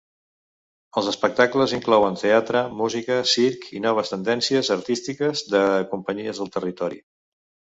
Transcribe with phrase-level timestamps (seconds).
[1.01, 7.03] Els espectacles inclouen teatre, música, circ i noves tendències artístiques de companyies del territori.